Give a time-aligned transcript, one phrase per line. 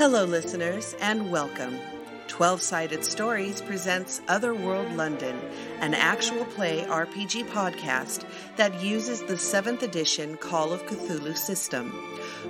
[0.00, 1.78] Hello, listeners, and welcome.
[2.26, 5.38] 12 Sided Stories presents Otherworld London,
[5.80, 8.24] an actual play RPG podcast
[8.56, 11.92] that uses the 7th edition Call of Cthulhu system.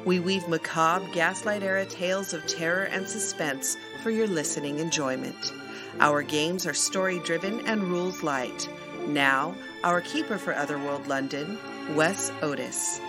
[0.05, 5.53] We weave macabre Gaslight era tales of terror and suspense for your listening enjoyment.
[5.99, 8.69] Our games are story driven and rules light.
[9.09, 11.59] Now, our keeper for Otherworld London,
[11.97, 13.01] Wes Otis.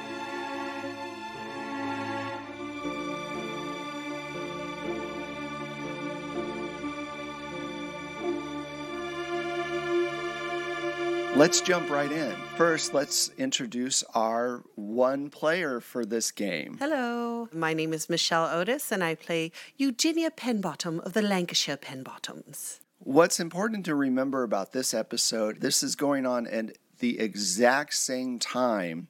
[11.41, 12.35] Let's jump right in.
[12.55, 16.77] First, let's introduce our one player for this game.
[16.77, 22.77] Hello, my name is Michelle Otis, and I play Eugenia Penbottom of the Lancashire Penbottoms.
[22.99, 28.37] What's important to remember about this episode, this is going on at the exact same
[28.37, 29.07] time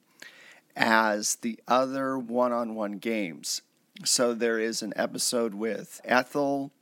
[0.74, 3.60] as the other one on one games.
[4.06, 6.72] So there is an episode with Ethel,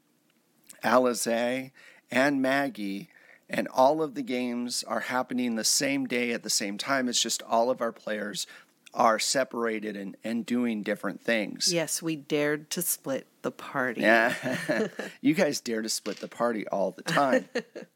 [0.85, 1.73] Alize,
[2.09, 3.09] and Maggie
[3.51, 7.09] and all of the games are happening the same day at the same time.
[7.09, 8.47] It's just all of our players
[8.95, 11.73] are separated and, and doing different things.
[11.73, 14.01] Yes, we dared to split the party.
[14.01, 14.35] Yeah.
[15.21, 17.49] you guys dare to split the party all the time.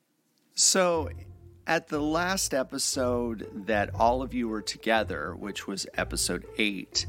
[0.55, 1.09] so,
[1.67, 7.07] at the last episode that all of you were together, which was episode eight,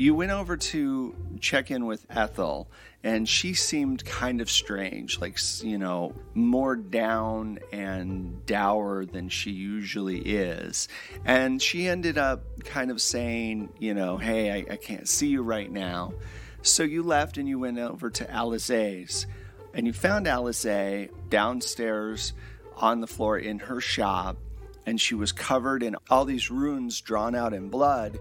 [0.00, 2.70] you went over to check in with Ethel
[3.04, 9.50] and she seemed kind of strange, like, you know, more down and dour than she
[9.50, 10.88] usually is.
[11.26, 15.42] And she ended up kind of saying, you know, hey, I, I can't see you
[15.42, 16.14] right now.
[16.62, 19.26] So you left and you went over to Alize's.
[19.74, 22.32] And you found Alize downstairs
[22.74, 24.38] on the floor in her shop.
[24.86, 28.18] And she was covered in all these runes drawn out in blood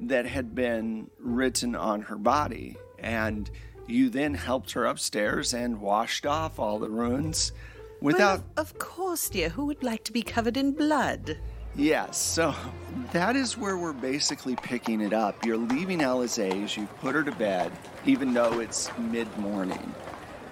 [0.00, 2.76] that had been written on her body.
[2.98, 3.50] And
[3.86, 7.52] you then helped her upstairs and washed off all the runes
[8.00, 8.40] without.
[8.40, 9.48] Well, of, course, dear.
[9.48, 11.38] Who would like to be covered in blood?
[11.74, 12.54] Yes, so
[13.12, 15.44] that is where we're basically picking it up.
[15.44, 17.72] You're leaving Alize's, you've put her to bed,
[18.04, 19.94] even though it's mid morning,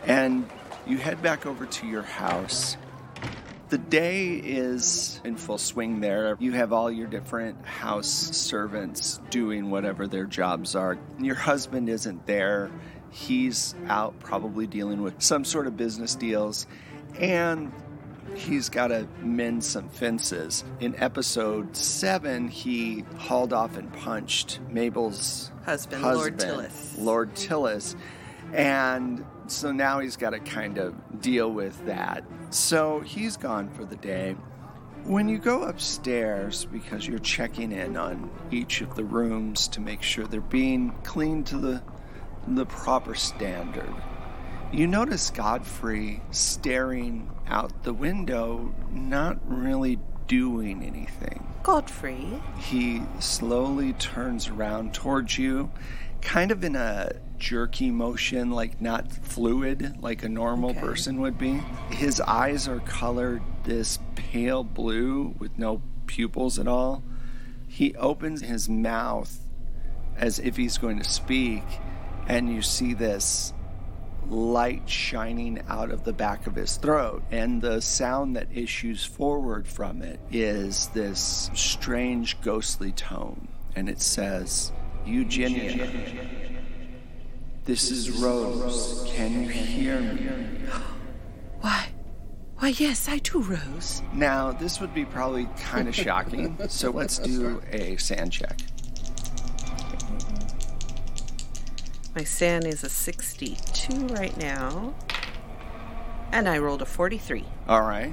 [0.06, 0.48] and
[0.86, 2.76] you head back over to your house.
[3.70, 6.36] The day is in full swing there.
[6.38, 10.98] You have all your different house servants doing whatever their jobs are.
[11.18, 12.70] Your husband isn't there
[13.14, 16.66] he's out probably dealing with some sort of business deals
[17.18, 17.72] and
[18.34, 20.64] he's got to mend some fences.
[20.80, 26.98] In episode seven, he hauled off and punched Mabel's husband, husband Lord Tillis.
[26.98, 27.94] Lord Tillis.
[28.52, 32.24] And so now he's got to kind of deal with that.
[32.50, 34.36] So he's gone for the day.
[35.04, 40.02] When you go upstairs, because you're checking in on each of the rooms to make
[40.02, 41.82] sure they're being cleaned to the
[42.46, 43.94] the proper standard.
[44.72, 51.46] You notice Godfrey staring out the window, not really doing anything.
[51.62, 52.42] Godfrey?
[52.58, 55.70] He slowly turns around towards you,
[56.20, 60.80] kind of in a jerky motion, like not fluid, like a normal okay.
[60.80, 61.62] person would be.
[61.90, 67.02] His eyes are colored this pale blue with no pupils at all.
[67.68, 69.40] He opens his mouth
[70.16, 71.64] as if he's going to speak
[72.28, 73.52] and you see this
[74.28, 77.22] light shining out of the back of his throat.
[77.30, 83.48] And the sound that issues forward from it is this strange, ghostly tone.
[83.76, 84.72] And it says,
[85.04, 85.90] Eugenia,
[87.64, 89.04] this is Rose.
[89.06, 90.28] Can you hear me?
[91.60, 91.88] Why?
[92.58, 94.02] Why, yes, I do, Rose.
[94.12, 98.58] Now, this would be probably kind of shocking, so let's do a SAN check.
[102.14, 104.94] My SAN is a 62 right now.
[106.30, 107.44] And I rolled a 43.
[107.68, 108.12] All right.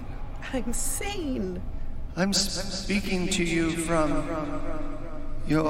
[0.54, 1.62] I'm sane.
[2.16, 4.12] I'm speaking to you from
[5.48, 5.64] your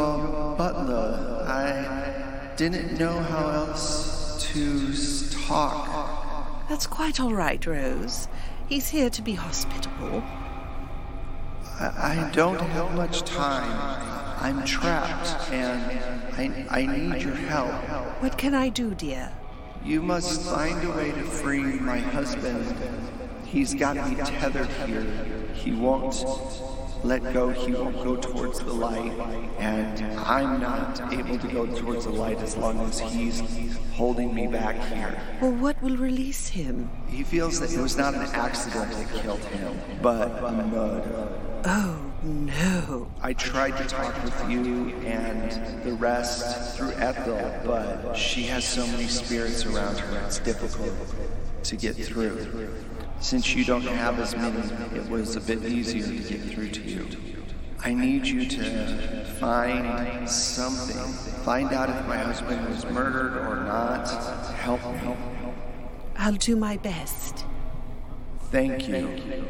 [0.56, 1.46] butler.
[1.48, 2.31] I
[2.70, 4.94] didn't know how else to
[5.48, 6.70] talk.
[6.70, 8.28] That's quite all right, Rose.
[8.70, 10.24] He's here to be hospitable.
[11.80, 14.38] I, I don't have much time.
[14.40, 15.82] I'm trapped and
[16.38, 17.74] I, I need your help.
[18.22, 19.32] What can I do, dear?
[19.84, 22.78] You must find a way to free my husband.
[23.44, 25.08] He's got me tethered here.
[25.56, 26.14] He won't
[27.04, 27.50] let go.
[27.50, 29.12] He won't go towards the light.
[29.60, 33.42] And I'm not able to go towards the light as long as he's
[33.94, 35.22] holding me back here.
[35.42, 36.90] Well, what will release him?
[37.08, 41.28] He feels that it was not an accident that killed him, but a murder.
[41.66, 43.08] Oh, No.
[43.22, 48.86] I tried to talk with you and the rest through Ethel, but she has so
[48.88, 50.94] many spirits around her, it's difficult
[51.64, 52.70] to get through.
[53.22, 54.58] Since you don't have as many,
[54.98, 57.08] it was a bit easier to get through to you.
[57.84, 60.98] I need you to find something.
[61.44, 64.08] Find out if my husband was murdered or not.
[64.56, 65.16] Help me.
[66.18, 67.46] I'll do my best.
[68.52, 69.08] Thank you.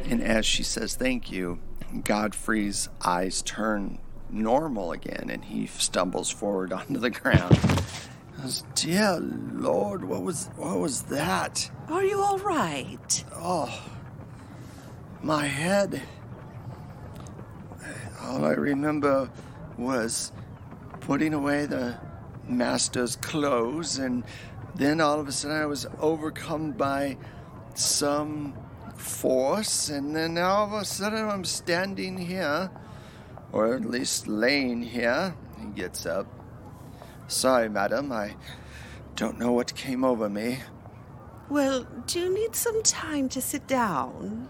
[0.09, 1.59] And as she says thank you,
[2.03, 7.57] Godfrey's eyes turn normal again and he stumbles forward onto the ground.
[8.73, 11.69] Dear Lord, what was what was that?
[11.89, 13.23] Are you all right?
[13.35, 13.71] Oh,
[15.21, 16.01] my head.
[18.23, 19.29] All I remember
[19.77, 20.31] was
[21.01, 21.99] putting away the
[22.47, 24.23] master's clothes, and
[24.73, 27.17] then all of a sudden I was overcome by
[27.75, 28.55] some
[28.95, 32.71] force, and then all of a sudden I'm standing here,
[33.51, 35.35] or at least laying here.
[35.59, 36.40] He gets up.
[37.31, 38.35] Sorry, madam, I
[39.15, 40.59] don't know what came over me.
[41.49, 44.49] Well, do you need some time to sit down?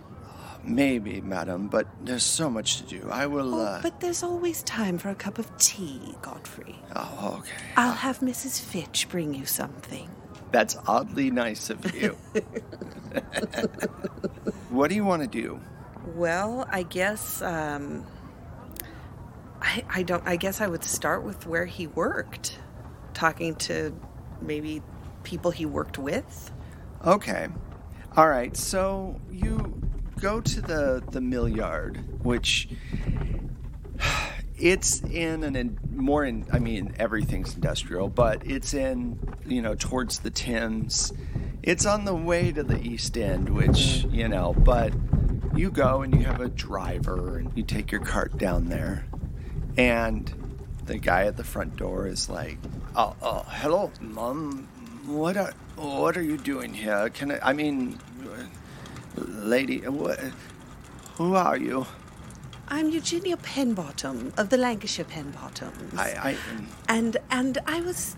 [0.64, 3.08] Maybe, madam, but there's so much to do.
[3.12, 3.82] I will, Oh, uh.
[3.84, 6.80] but there's always time for a cup of tea, Godfrey.
[6.96, 7.52] Oh, okay.
[7.78, 8.60] I'll have Mrs.
[8.62, 10.10] Fitch bring you something.
[10.52, 12.10] That's oddly nice of you.
[14.70, 15.60] what do you want to do?
[16.16, 18.06] Well, I guess um
[19.62, 22.60] I I don't I guess I would start with where he worked.
[23.14, 23.94] Talking to
[24.42, 24.82] maybe
[25.24, 26.52] people he worked with.
[27.06, 27.48] Okay.
[28.16, 28.56] All right.
[28.56, 29.82] So you
[30.20, 32.70] go to the the mill yard, which
[34.58, 36.46] it's in an in, more in.
[36.52, 41.14] I mean, everything's industrial, but it's in you know towards the Thames.
[41.64, 44.54] It's on the way to the East End, which you know.
[44.54, 44.94] But
[45.56, 49.06] you go and you have a driver, and you take your cart down there,
[49.78, 50.34] and
[50.86, 52.58] the guy at the front door is like,
[52.96, 54.68] "Oh, oh hello, mom.
[55.06, 57.10] What are what are you doing here?
[57.10, 57.50] Can I?
[57.50, 57.98] I mean,
[59.16, 60.20] lady, what,
[61.16, 61.86] who are you?
[62.68, 65.98] I'm Eugenia Penbottom of the Lancashire Penbottoms.
[65.98, 66.38] I, I,
[66.88, 68.16] and and I was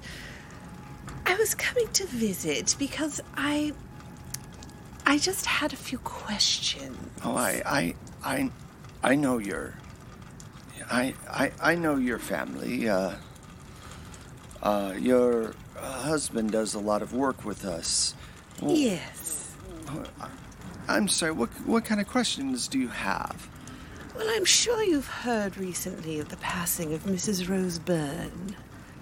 [1.25, 3.74] I was coming to visit because I
[5.06, 6.98] I just had a few questions.
[7.25, 8.52] oh, I, I, I,
[9.04, 9.74] I know your,
[10.90, 12.88] I, I, I know your family.
[12.88, 13.16] Uh,
[14.63, 18.15] uh, your husband does a lot of work with us.
[18.62, 19.56] Well, Yes.
[20.88, 21.31] I'm sorry.
[21.31, 23.48] What what kind of questions do you have?
[24.15, 27.48] Well, I'm sure you've heard recently of the passing of Mrs.
[27.50, 28.56] Rose Byrne.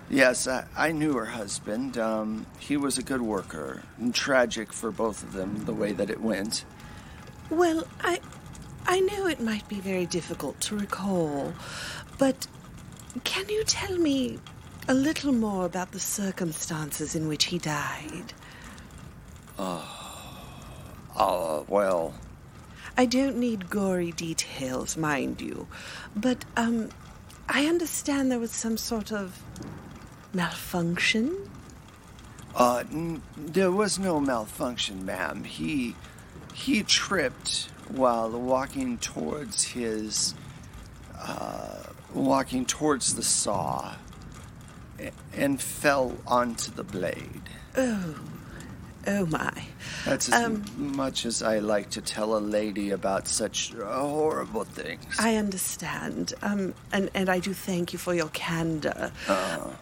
[0.10, 1.98] Yes, I, I knew her husband.
[1.98, 3.82] Um, he was a good worker.
[3.98, 6.66] And tragic for both of them, the way that it went.
[7.50, 8.20] Well, I
[8.86, 11.54] I know it might be very difficult to recall,
[12.18, 12.48] but
[13.24, 14.40] can you tell me
[14.88, 18.34] a little more about the circumstances in which he died?
[19.58, 19.84] Uh,
[21.68, 22.14] well,
[22.98, 25.68] I don't need gory details, mind you,
[26.16, 26.90] but um
[27.48, 29.42] I understand there was some sort of
[30.34, 31.36] malfunction.
[32.56, 35.44] uh, n- there was no malfunction, ma'am.
[35.44, 35.96] He,
[36.54, 40.34] he tripped while walking towards his,
[41.20, 41.84] uh,
[42.14, 43.96] walking towards the saw,
[45.34, 47.44] and fell onto the blade.
[47.76, 48.16] Oh
[49.08, 49.52] oh my.
[50.06, 54.64] That's as Um, much as I like to tell a lady about such uh, horrible
[54.64, 55.16] things.
[55.20, 56.34] I understand.
[56.42, 59.12] Um and and I do thank you for your candor.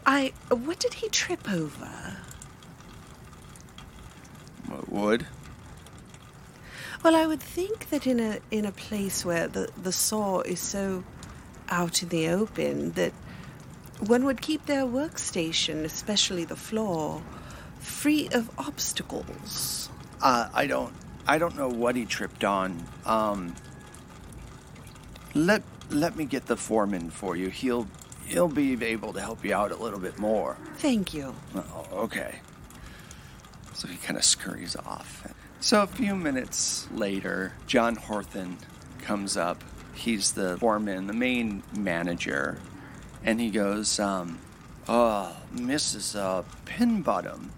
[0.06, 2.18] I what did he trip over?
[4.88, 5.26] Would?
[7.04, 10.60] Well, I would think that in a in a place where the the saw is
[10.60, 11.04] so
[11.70, 13.14] out in the open that
[14.00, 17.22] one would keep their workstation, especially the floor,
[17.80, 19.90] free of obstacles.
[20.22, 20.94] Uh, I don't.
[21.28, 22.84] I don't know what he tripped on.
[23.06, 23.56] Um,
[25.34, 27.50] let let me get the foreman for you.
[27.50, 27.88] He'll
[28.26, 30.58] he'll be able to help you out a little bit more.
[30.78, 31.36] Thank you.
[31.56, 32.40] Oh, okay.
[33.74, 35.28] So he kind of scurries off.
[35.62, 38.58] So a few minutes later, John Horthen
[39.02, 39.64] comes up.
[39.94, 42.60] He's the foreman, the main manager,
[43.24, 44.40] and he goes, um,
[44.88, 46.16] "Oh, Mrs.
[46.18, 47.50] Uh, Penbottom,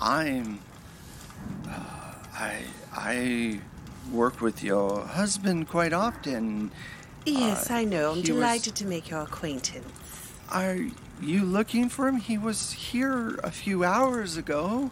[0.00, 0.60] I'm,
[1.68, 2.62] uh, I,
[2.94, 3.60] I
[4.12, 6.70] work with your husband quite often.
[7.24, 8.10] Yes, Uh, I know.
[8.10, 9.86] I'm he was- delighted to make your acquaintance.
[10.50, 10.78] Are
[11.20, 12.18] you looking for him?
[12.18, 14.90] He was here a few hours ago."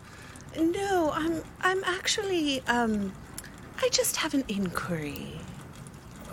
[0.58, 3.12] No, I'm I'm actually um
[3.82, 5.38] I just have an inquiry.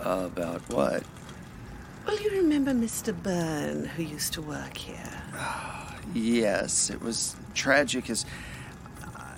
[0.00, 1.02] About what?
[2.06, 3.14] Well, you remember Mr.
[3.22, 5.22] Byrne, who used to work here?
[6.14, 8.24] Yes, it was tragic as.
[9.02, 9.36] uh,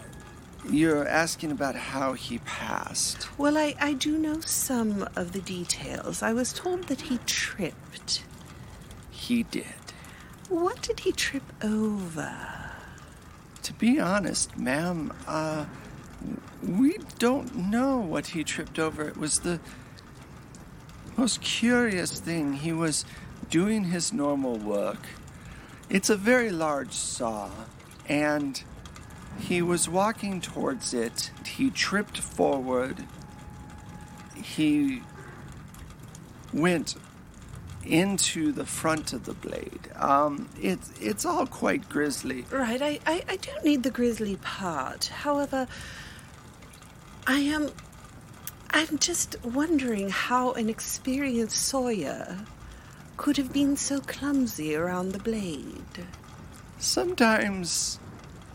[0.71, 3.29] You're asking about how he passed.
[3.39, 6.23] Well, I, I do know some of the details.
[6.23, 8.25] I was told that he tripped.
[9.11, 9.67] He did.
[10.49, 12.35] What did he trip over?
[13.63, 15.67] To be honest, ma'am, uh,
[16.63, 19.07] we don't know what he tripped over.
[19.09, 19.61] It was the
[21.17, 22.55] most curious thing.
[22.55, 23.05] He was
[23.51, 25.07] doing his normal work.
[25.89, 27.51] It's a very large saw,
[28.09, 28.63] and
[29.39, 31.31] he was walking towards it.
[31.47, 33.05] He tripped forward.
[34.35, 35.03] He
[36.53, 36.97] went
[37.85, 39.91] into the front of the blade.
[39.97, 42.47] Um, it's it's all quite grisly.
[42.51, 45.07] Right, I, I, I don't need the grisly part.
[45.07, 45.67] However,
[47.27, 47.71] I am.
[48.77, 52.39] I'm just wondering how an experienced sawyer
[53.17, 56.09] could have been so clumsy around the blade.
[56.79, 58.01] Sometimes,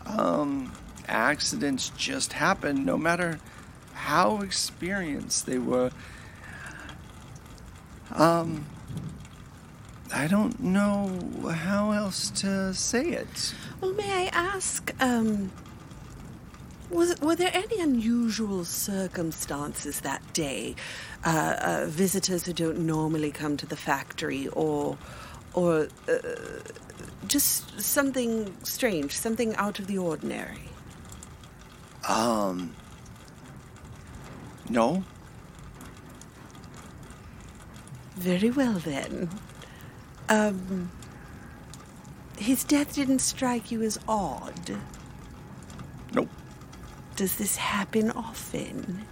[0.04, 0.74] um,
[1.08, 3.40] accidents just happen, no matter
[3.94, 5.90] how experienced they were.
[8.14, 8.66] Um,
[10.14, 13.54] I don't know how else to say it.
[13.80, 15.50] Well, may I ask, um,
[16.90, 20.74] was were there any unusual circumstances that day?
[21.24, 24.98] Uh, uh, visitors who don't normally come to the factory, or,
[25.54, 26.18] or uh,
[27.26, 30.68] just something strange, something out of the ordinary.
[32.08, 32.74] Um,
[34.68, 35.04] no,
[38.20, 39.30] Very well then.
[40.28, 40.90] Um,
[42.38, 44.76] his death didn't strike you as odd.
[46.12, 46.28] nope.
[47.20, 49.04] Does this happen often?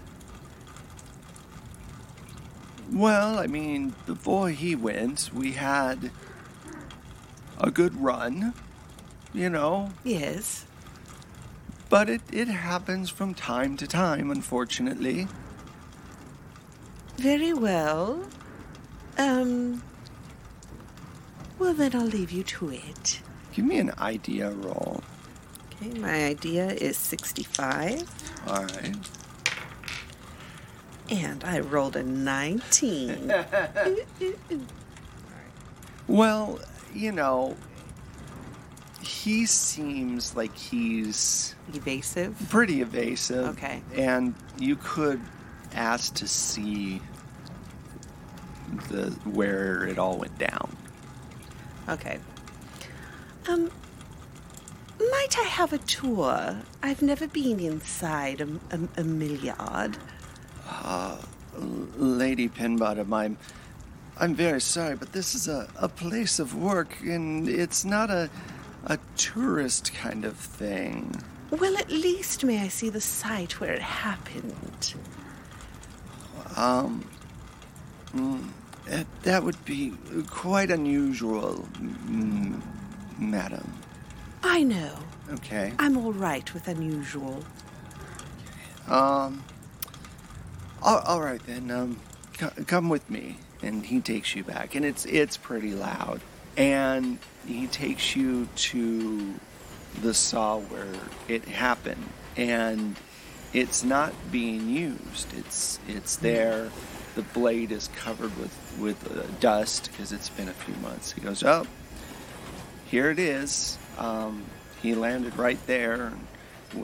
[2.91, 6.11] Well, I mean, before he went, we had
[7.59, 8.55] a good run,
[9.35, 10.65] you know, Yes.
[11.91, 15.29] but it, it happens from time to time, unfortunately.
[17.19, 18.23] Very well.
[19.19, 19.83] Um.
[21.59, 23.21] Well, then I'll leave you to it.
[23.53, 25.03] Give me an idea roll.
[25.81, 28.03] Okay, my idea is 65,
[28.49, 28.95] All right.
[31.11, 33.33] and I rolled a 19.
[36.09, 36.59] Well,
[36.95, 37.55] you know,
[39.03, 42.35] he seems like he's Evasive.
[42.49, 43.47] pretty evasive.
[43.59, 43.83] Okay.
[43.95, 45.21] And you could
[45.75, 47.03] ask to see
[48.89, 50.75] the where it all went down.
[51.91, 52.19] Okay.
[53.47, 53.71] Um.
[55.01, 56.57] Might I have a tour?
[56.83, 59.97] I've never been inside a, a, a milliard.
[60.67, 61.19] Ah,
[61.97, 63.37] Lady Penbottom, I'm
[64.21, 68.29] I'm very sorry, but this is a, a place of work and it's not a
[68.87, 71.15] a tourist kind of thing.
[71.51, 74.95] Well, at least may I see the site where it happened.
[78.87, 79.93] That, that would be
[80.29, 82.61] quite unusual, mm,
[83.19, 83.73] madam.
[84.43, 84.95] I know.
[85.35, 85.73] Okay.
[85.79, 87.45] I'm all right with unusual.
[88.89, 89.45] Um.
[90.83, 91.71] All, all right then.
[91.71, 92.01] Um,
[92.39, 96.21] c- come with me, and he takes you back, and it's it's pretty loud,
[96.57, 99.35] and he takes you to
[100.01, 100.87] the saw where
[101.27, 102.97] it happened, and
[103.53, 105.33] it's not being used.
[105.37, 106.71] It's it's there.
[107.17, 111.13] The blade is covered with with uh, dust because it's been a few months.
[111.13, 111.67] He goes, oh,
[112.87, 113.78] here it is.
[113.99, 114.45] Um,
[114.83, 116.13] he landed right there.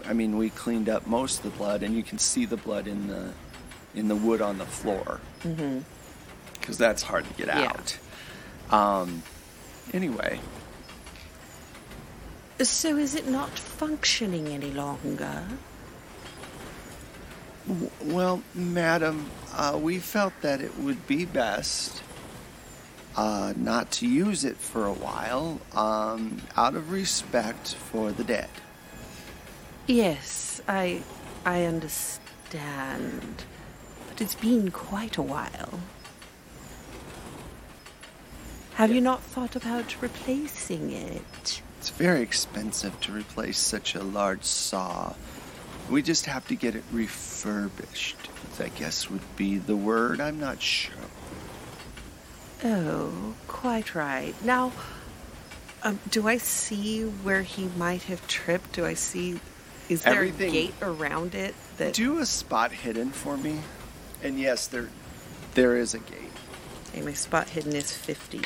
[0.07, 2.87] I mean, we cleaned up most of the blood, and you can see the blood
[2.87, 3.33] in the
[3.95, 5.21] in the wood on the floor
[6.61, 7.71] because that's hard to get Yeah.
[7.71, 7.97] out.
[8.73, 9.23] Um,
[9.93, 10.41] anyway,
[12.61, 15.45] So is it not functioning any longer?
[17.69, 22.03] w- well, madam, uh, we felt that it would be best
[23.17, 28.49] uh, not to use it for a while, um, out of respect for the dead.
[29.87, 31.03] Yes, I
[31.45, 33.45] I understand.
[34.09, 35.81] But it's been quite a while.
[38.75, 41.63] Have you not thought about replacing it?
[41.79, 45.15] It's very expensive to replace such a large saw.
[45.91, 48.17] We just have to get it refurbished.
[48.59, 50.21] I guess would be the word.
[50.21, 50.95] I'm not sure.
[52.65, 54.35] Oh, quite right.
[54.43, 54.73] Now,
[55.83, 58.73] um, do I see where he might have tripped?
[58.73, 59.39] Do I see?
[59.89, 61.93] Is there Everything- a gate around it that?
[61.93, 63.61] Do a spot hidden for me.
[64.23, 64.89] And yes, there
[65.55, 66.33] there is a gate.
[66.89, 68.41] Okay, my spot hidden is 50.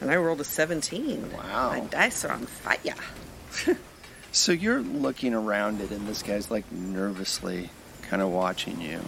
[0.00, 1.32] And I rolled a 17.
[1.32, 1.70] Wow.
[1.70, 3.76] My dice are on fire.
[4.32, 7.68] So you're looking around it, and this guy's like nervously
[8.02, 9.00] kind of watching you.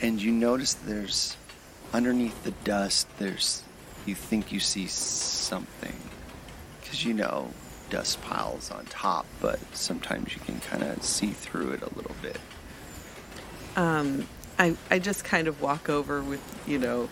[0.00, 1.36] And you notice there's
[1.92, 3.62] underneath the dust, there's,
[4.06, 5.96] you think you see something.
[6.80, 7.50] Because you know,
[7.90, 12.16] dust piles on top, but sometimes you can kind of see through it a little
[12.22, 12.40] bit.
[13.76, 14.26] Um,
[14.58, 17.08] I, I just kind of walk over with, you know,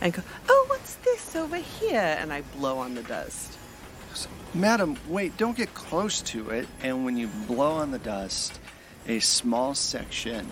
[0.00, 2.16] and go, oh, what's this over here?
[2.18, 3.58] And I blow on the dust.
[4.52, 6.66] Madam, wait, don't get close to it.
[6.82, 8.58] And when you blow on the dust,
[9.06, 10.48] a small section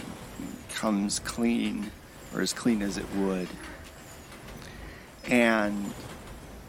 [0.74, 1.90] comes clean,
[2.34, 3.48] or as clean as it would.
[5.26, 5.92] And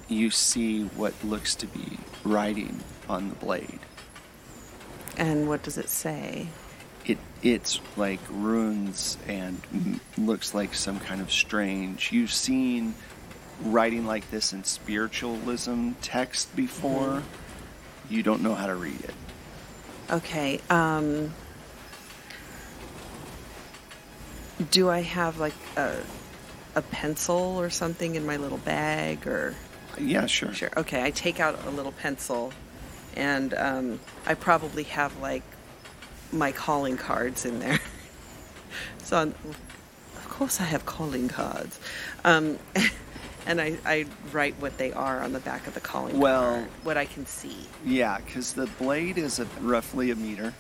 [0.08, 3.80] you see what looks to be writing on the blade.
[5.18, 6.48] And what does it say?
[7.06, 12.12] It it's like runes and m- looks like some kind of strange.
[12.12, 12.96] You've seen
[13.64, 17.24] writing like this in spiritualism text before.
[18.10, 19.14] You don't know how to read it.
[20.10, 20.60] Okay.
[20.70, 21.34] Um,
[24.72, 25.96] do I have like a,
[26.76, 29.56] a pencil or something in my little bag or?
[29.98, 30.54] Yeah, sure.
[30.54, 30.70] Sure.
[30.78, 31.04] Okay.
[31.04, 32.54] I take out a little pencil,
[33.16, 35.44] and um, I probably have like
[36.32, 37.80] my calling cards in there.
[39.04, 39.30] so, I'm,
[40.16, 41.80] of course, I have calling cards,
[42.24, 42.60] um,
[43.46, 46.68] and I, I write what they are on the back of the calling Well- card,
[46.84, 47.58] what I can see.
[47.84, 50.54] Yeah, because the blade is a, roughly a meter.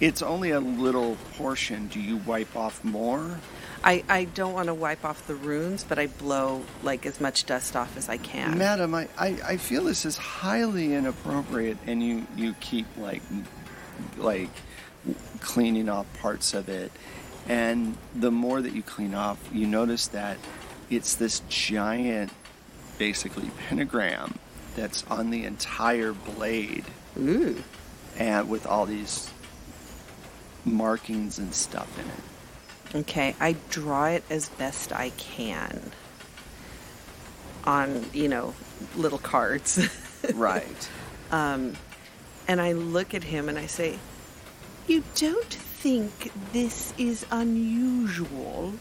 [0.00, 1.88] It's only a little portion.
[1.88, 3.38] Do you wipe off more?
[3.84, 7.44] I, I don't want to wipe off the runes, but I blow like as much
[7.44, 8.58] dust off as I can.
[8.58, 13.22] Madam, I, I, I feel this is highly inappropriate, and you, you keep like
[14.16, 14.50] like
[15.40, 16.92] cleaning off parts of it,
[17.48, 20.36] and the more that you clean off, you notice that
[20.90, 22.32] it's this giant,
[22.98, 24.34] basically pentagram
[24.76, 26.84] that's on the entire blade,
[27.18, 27.62] Ooh.
[28.18, 29.30] and with all these
[30.64, 33.00] markings and stuff in it.
[33.02, 35.92] Okay, I draw it as best I can
[37.64, 38.54] on, you know,
[38.96, 39.78] little cards.
[40.34, 40.90] Right.
[41.30, 41.76] Um,
[42.46, 43.98] and I look at him and I say,
[44.86, 48.74] You don't think this is unusual?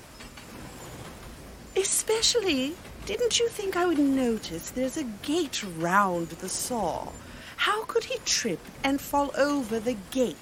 [1.77, 7.07] Especially, didn't you think I would notice there's a gate round the saw?
[7.55, 10.35] How could he trip and fall over the gate?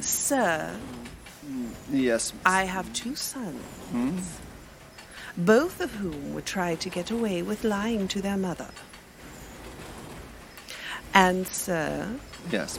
[0.00, 0.78] Sir,
[1.92, 2.32] yes.
[2.44, 4.18] I have two sons, hmm?
[5.36, 8.68] both of whom would try to get away with lying to their mother.
[11.14, 12.08] And, sir,
[12.50, 12.78] Yes.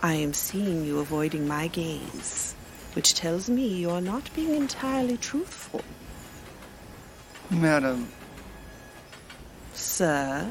[0.00, 2.54] I am seeing you avoiding my gaze,
[2.94, 5.82] which tells me you are not being entirely truthful.
[7.50, 8.08] Madam,
[9.74, 10.50] Sir,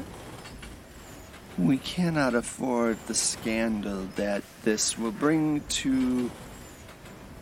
[1.58, 6.30] we cannot afford the scandal that this will bring to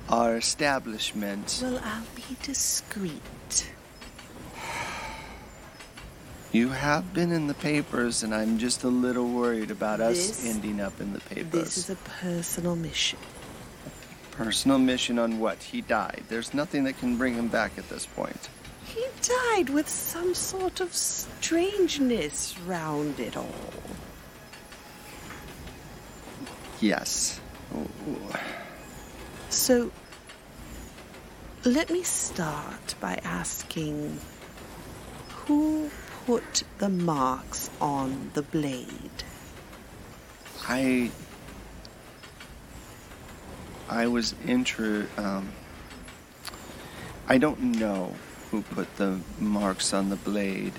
[0.08, 1.60] our establishment.
[1.62, 3.70] well, I'll be discreet.
[6.52, 10.80] You have been in the papers, and I'm just a little worried about us ending
[10.80, 11.52] up in the papers.
[11.52, 13.20] This is a personal mission.
[14.32, 15.62] Personal mission on what?
[15.62, 16.24] He died.
[16.28, 18.48] There's nothing that can bring him back at this point.
[18.84, 23.54] He died with some sort of strangeness round it all.
[26.80, 27.40] Yes.
[27.74, 27.88] Ooh.
[29.50, 29.90] So,
[31.64, 34.18] let me start by asking
[35.28, 35.90] who
[36.24, 39.24] put the marks on the blade?
[40.68, 41.10] I
[43.88, 45.52] I was intro um
[47.28, 48.14] I don't know
[48.50, 50.74] who put the marks on the blade.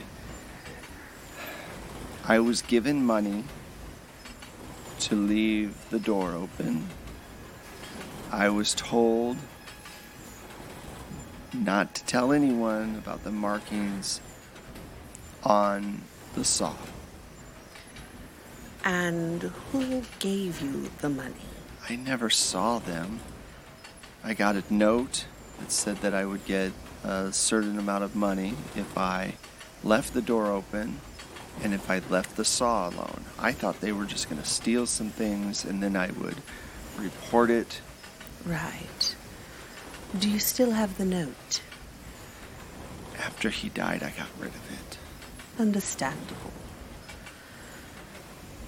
[2.26, 3.44] I was given money
[5.02, 6.88] to leave the door open.
[8.32, 9.38] I was told
[11.54, 14.22] not to tell anyone about the markings
[15.44, 16.02] on
[16.36, 16.76] the saw.
[18.84, 21.34] And who gave you the money?
[21.90, 23.20] I never saw them.
[24.24, 25.26] I got a note
[25.60, 26.72] that said that I would get
[27.04, 29.36] a certain amount of money if I
[29.84, 31.00] left the door open
[31.64, 33.26] and if I left the saw alone.
[33.42, 36.38] I thought they were just going to steal some things and then I would
[36.98, 37.82] report it.
[38.46, 39.16] Right.
[40.18, 41.62] Do you still have the note?
[43.18, 44.98] After he died, I got rid of it.
[45.60, 46.52] Understandable.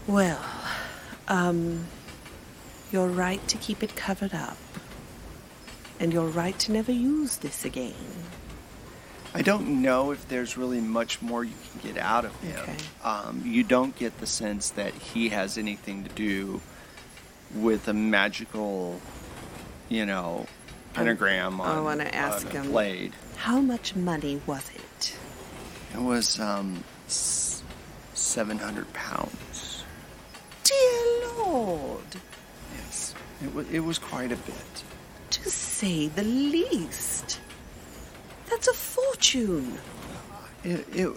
[0.08, 0.44] Well,
[1.28, 1.86] um,
[2.92, 4.58] you're right to keep it covered up.
[6.00, 7.94] and you're right to never use this again.
[9.36, 12.56] I don't know if there's really much more you can get out of him.
[12.60, 12.76] Okay.
[13.04, 16.62] Um, you don't get the sense that he has anything to do
[17.56, 19.00] with a magical,
[19.90, 20.46] you know,
[20.94, 22.72] pentagram I on, wanna ask on a him.
[22.72, 23.14] blade.
[23.38, 25.18] How much money was it?
[25.96, 26.84] It was um,
[28.14, 29.84] 700 pounds.
[30.64, 32.02] Dear Lord,
[32.78, 34.84] Yes, it was, it was quite a bit.
[35.32, 37.40] to say the least.
[38.54, 39.80] That's a fortune.
[40.64, 41.12] It, it,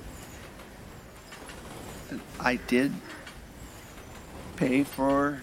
[2.40, 2.92] I did
[4.56, 5.42] pay for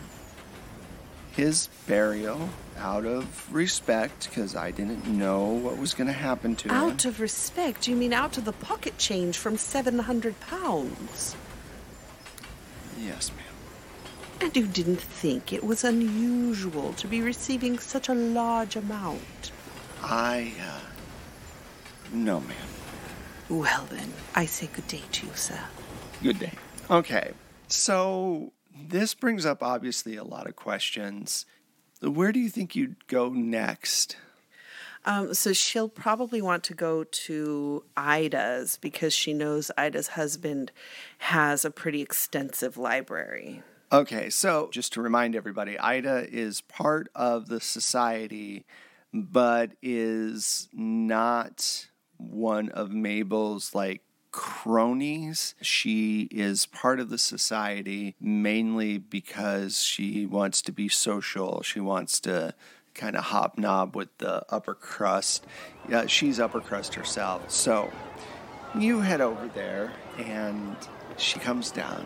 [1.33, 6.69] his burial out of respect because I didn't know what was going to happen to
[6.69, 6.73] him.
[6.73, 11.35] Out of respect, you mean out of the pocket change from 700 pounds?
[12.99, 13.45] Yes, ma'am.
[14.41, 19.51] And you didn't think it was unusual to be receiving such a large amount?
[20.01, 20.92] I, uh,
[22.13, 22.67] no, ma'am.
[23.49, 25.59] Well, then, I say good day to you, sir.
[26.21, 26.53] Good day.
[26.89, 27.31] Okay,
[27.67, 31.45] so this brings up obviously a lot of questions.
[32.01, 34.17] Where do you think you'd go next?
[35.05, 40.71] Um, so she'll probably want to go to Ida's because she knows Ida's husband
[41.19, 43.63] has a pretty extensive library.
[43.91, 48.65] Okay, so just to remind everybody, Ida is part of the society,
[49.13, 51.87] but is not
[52.29, 55.55] one of Mabel's like cronies.
[55.61, 61.61] She is part of the society mainly because she wants to be social.
[61.61, 62.53] She wants to
[62.93, 65.45] kind of hobnob with the upper crust.
[65.87, 67.49] Yeah, she's upper crust herself.
[67.49, 67.91] So
[68.77, 70.75] you head over there, and
[71.17, 72.05] she comes down.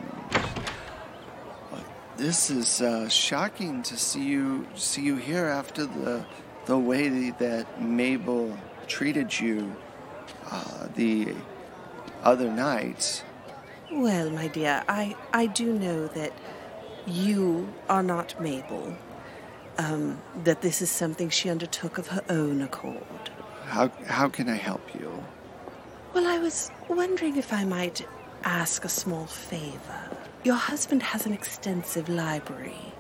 [2.17, 6.25] This is uh, shocking to see you see you here after the
[6.65, 9.75] the way that Mabel treated you
[10.50, 11.34] uh, the
[12.24, 13.24] other night.
[13.92, 16.34] Well, my dear, I, I do know that
[17.06, 18.96] you are not Mabel.
[19.78, 23.30] Um, that this is something she undertook of her own accord.
[23.66, 25.24] How how can I help you?
[26.14, 28.08] Well, I was wondering if I might
[28.44, 30.18] ask a small favor.
[30.44, 32.94] Your husband has an extensive library,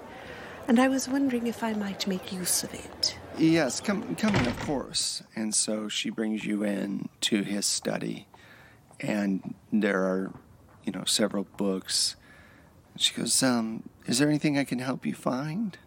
[0.67, 3.17] and I was wondering if I might make use of it.
[3.39, 5.21] Yes, come come in, of course.
[5.35, 8.27] And so she brings you in to his study,
[8.99, 10.33] and there are,
[10.83, 12.15] you know, several books.
[12.95, 15.77] She goes, um, is there anything I can help you find?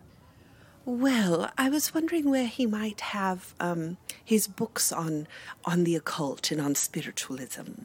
[0.84, 5.26] Well, I was wondering where he might have um, his books on
[5.64, 7.82] on the occult and on spiritualism.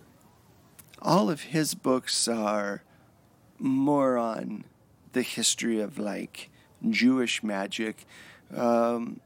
[1.02, 2.84] all of his books are
[3.60, 4.64] more on
[5.14, 6.50] the history of like
[6.90, 8.06] Jewish magic.
[8.56, 9.20] Um,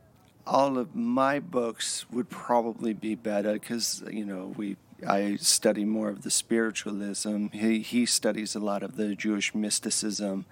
[0.50, 4.76] all of my books would probably be better because you know we
[5.08, 7.48] I study more of the spiritualism.
[7.54, 10.46] He he studies a lot of the Jewish mysticism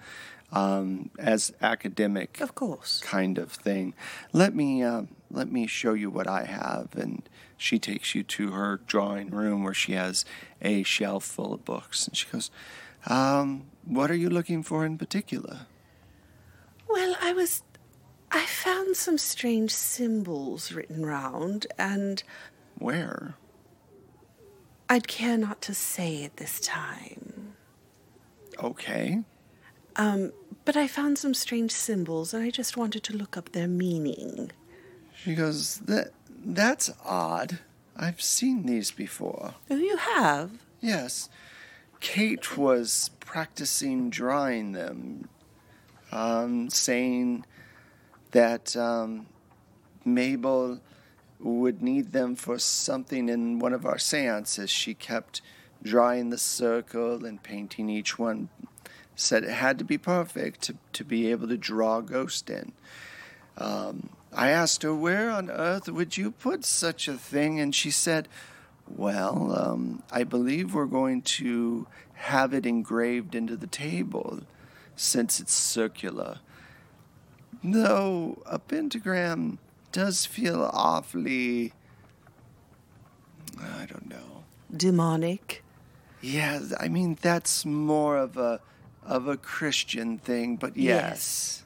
[0.52, 3.00] um, as academic Of course.
[3.00, 3.92] kind of thing.
[4.32, 8.52] Let me uh, let me show you what I have, and she takes you to
[8.52, 10.24] her drawing room where she has
[10.62, 12.50] a shelf full of books, and she goes,
[13.06, 15.66] um, "What are you looking for in particular?"
[16.88, 17.62] Well, I was.
[18.30, 22.22] I found some strange symbols written round, and
[22.78, 23.34] Where?
[24.90, 27.54] I'd care not to say at this time.
[28.62, 29.22] Okay.
[29.96, 30.32] Um,
[30.64, 34.50] but I found some strange symbols, and I just wanted to look up their meaning.
[35.14, 37.58] She goes, "That that's odd.
[37.96, 40.50] I've seen these before." Oh, you have?
[40.80, 41.28] Yes.
[42.00, 45.28] Kate was practicing drawing them,
[46.12, 47.44] um, saying
[48.30, 49.26] that um,
[50.04, 50.80] Mabel
[51.40, 54.70] would need them for something in one of our seances.
[54.70, 55.40] She kept
[55.82, 58.48] drawing the circle and painting each one.
[59.14, 62.72] Said it had to be perfect to, to be able to draw a ghost in.
[63.56, 67.58] Um, I asked her, Where on earth would you put such a thing?
[67.58, 68.28] And she said,
[68.86, 74.40] Well, um, I believe we're going to have it engraved into the table
[74.94, 76.38] since it's circular.
[77.62, 79.58] Though a pentagram
[79.92, 81.72] does feel awfully.
[83.60, 84.44] I don't know.
[84.74, 85.64] Demonic?
[86.20, 88.60] Yeah, I mean that's more of a
[89.04, 91.64] of a Christian thing, but yes,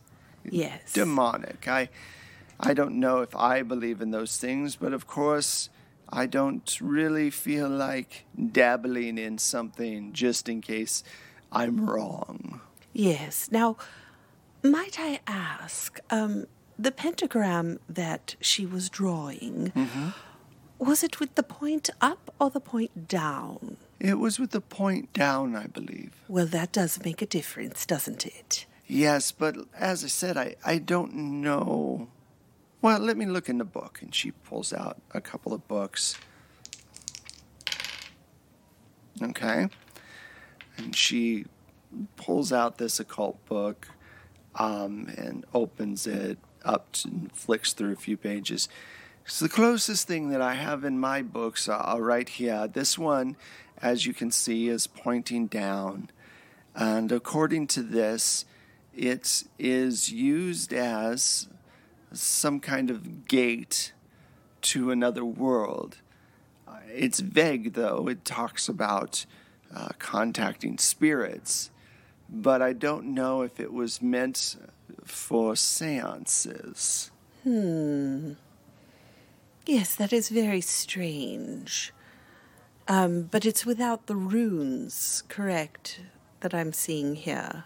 [0.48, 0.92] Yes.
[0.92, 1.66] demonic.
[1.68, 1.88] I
[2.60, 5.68] I don't know if I believe in those things, but of course
[6.08, 11.02] I don't really feel like dabbling in something just in case
[11.50, 12.60] I'm wrong.
[12.92, 13.48] Yes.
[13.50, 13.76] Now,
[14.62, 16.46] might I ask, um,
[16.78, 19.72] the pentagram that she was drawing,
[20.78, 23.76] was it with the point up or the point down?
[24.00, 26.12] It was with the point down, I believe.
[26.28, 28.66] Well, that does make a difference, doesn't it?
[28.88, 32.08] Yes, but as I said, I, I don't know.
[32.80, 34.00] Well, let me look in the book.
[34.02, 36.18] And she pulls out a couple of books.
[39.22, 39.68] Okay.
[40.76, 41.46] And she
[42.16, 43.88] pulls out this occult book
[44.56, 48.68] um, and opens it up to, and flicks through a few pages.
[49.24, 52.66] It's the closest thing that I have in my books uh, right here.
[52.66, 53.36] This one,
[53.80, 56.10] as you can see, is pointing down.
[56.74, 58.44] And according to this,
[58.94, 61.48] it is used as
[62.12, 63.92] some kind of gate
[64.62, 65.98] to another world.
[66.68, 68.08] Uh, It's vague, though.
[68.08, 69.24] It talks about
[69.74, 71.70] uh, contacting spirits,
[72.32, 74.56] but I don't know if it was meant
[75.04, 77.10] for seances.
[77.44, 78.32] Hmm.
[79.66, 81.92] Yes, that is very strange.
[82.88, 86.00] Um, but it's without the runes, correct,
[86.40, 87.64] that I'm seeing here.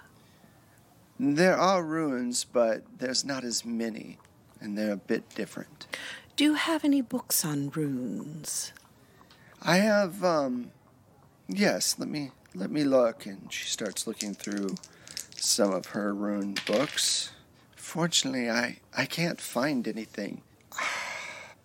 [1.19, 4.19] There are runes, but there's not as many,
[4.61, 5.87] and they're a bit different.
[6.37, 8.73] Do you have any books on runes?
[9.63, 10.71] I have um
[11.49, 14.75] yes, let me let me look and she starts looking through
[15.37, 17.31] some of her rune books.
[17.77, 20.43] Fortunately, I I can't find anything.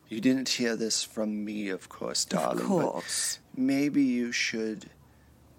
[0.09, 2.59] You didn't hear this from me, of course, darling.
[2.59, 3.39] of course.
[3.55, 4.89] Maybe you should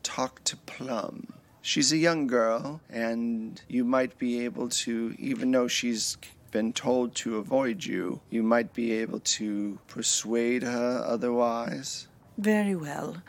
[0.02, 1.32] talk to Plum.
[1.62, 6.18] She's a young girl, and you might be able to, even though she's
[6.50, 12.08] been told to avoid you, you might be able to persuade her otherwise.
[12.36, 13.22] Very well.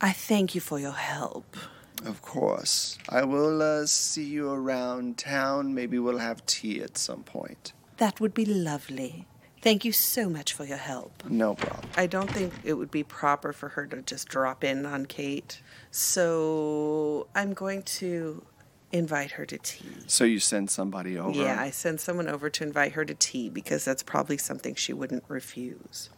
[0.00, 1.56] I thank you for your help.
[2.04, 2.98] Of course.
[3.08, 5.74] I will uh, see you around town.
[5.74, 7.72] Maybe we'll have tea at some point.
[7.96, 9.26] That would be lovely.
[9.62, 11.24] Thank you so much for your help.
[11.26, 11.88] No problem.
[11.96, 15.62] I don't think it would be proper for her to just drop in on Kate.
[15.90, 18.44] So I'm going to
[18.92, 19.88] invite her to tea.
[20.06, 21.40] So you send somebody over?
[21.40, 24.92] Yeah, I send someone over to invite her to tea because that's probably something she
[24.92, 26.10] wouldn't refuse.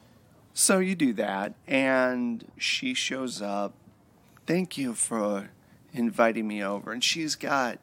[0.59, 3.75] So you do that, and she shows up.
[4.47, 5.51] Thank you for
[5.93, 6.93] inviting me over.
[6.93, 7.79] And she's got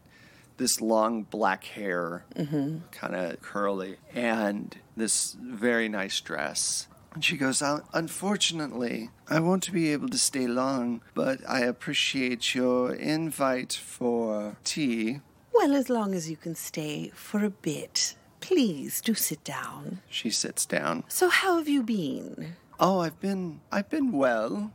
[0.57, 2.79] this long black hair, mm-hmm.
[2.89, 6.87] kind of curly, and this very nice dress.
[7.13, 12.55] And she goes, "Un- Unfortunately, I won't be able to stay long, but I appreciate
[12.55, 15.21] your invite for tea.
[15.53, 19.99] Well, as long as you can stay for a bit, please do sit down.
[20.09, 21.03] She sits down.
[21.07, 22.55] So, how have you been?
[22.79, 24.71] Oh, I've been I've been well.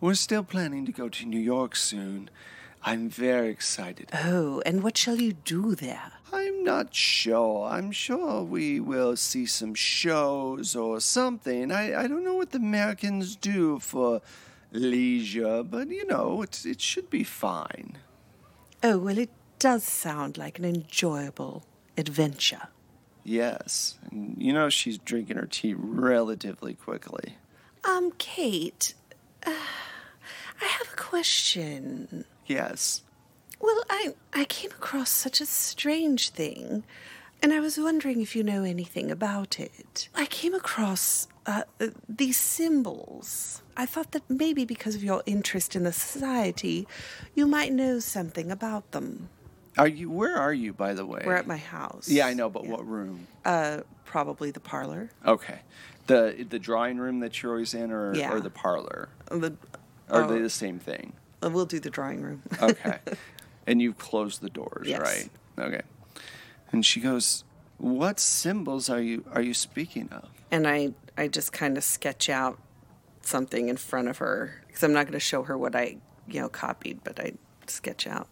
[0.00, 2.30] We're still planning to go to New York soon.
[2.82, 4.08] I'm very excited.
[4.14, 6.12] Oh, and what shall you do there?
[6.32, 7.68] I'm not sure.
[7.68, 11.70] I'm sure we will see some shows or something.
[11.70, 14.22] I, I don't know what the Americans do for
[14.72, 17.98] leisure, but you know, it's, it should be fine.
[18.82, 21.66] Oh, well, it does sound like an enjoyable
[21.98, 22.68] adventure.
[23.24, 23.98] Yes.
[24.10, 27.36] And you know, she's drinking her tea relatively quickly.
[27.84, 28.94] Um, Kate,
[29.46, 29.50] uh,
[30.60, 32.24] I have a question.
[32.46, 33.02] Yes.
[33.60, 36.84] Well, I I came across such a strange thing,
[37.42, 40.08] and I was wondering if you know anything about it.
[40.14, 43.62] I came across uh, uh, these symbols.
[43.76, 46.86] I thought that maybe because of your interest in the society,
[47.34, 49.28] you might know something about them.
[49.78, 51.22] Are you where are you by the way?
[51.24, 52.08] We're at my house.
[52.08, 53.26] Yeah, I know, but what room?
[53.44, 55.10] Uh, probably the parlor.
[55.24, 55.60] Okay.
[56.06, 58.32] The the drawing room that you're always in or Yeah.
[58.32, 59.08] or the parlor?
[59.30, 59.54] The,
[60.08, 61.12] Are they oh, the same thing?
[61.42, 62.42] uh, we'll do the drawing room.
[62.60, 62.98] Okay.
[63.66, 65.00] and you close the doors, Yes.
[65.00, 65.30] right?
[65.66, 65.82] Okay.
[66.72, 67.44] And she goes,
[67.78, 72.28] "What symbols are you are you speaking of?" and I I just kind of sketch
[72.28, 72.58] out
[73.22, 76.40] something in front of her because I'm not going to show her what I you
[76.40, 77.34] know copied, but I
[77.66, 78.26] sketch out.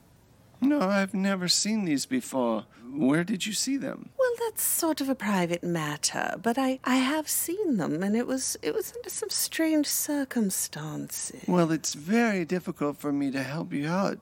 [0.61, 2.65] No, I've never seen these before.
[2.91, 4.09] Where did you see them?
[4.19, 8.27] Well, that's sort of a private matter, but I I have seen them, and it
[8.27, 11.43] was it was under some strange circumstances.
[11.47, 14.19] Well, it's very difficult for me to help you out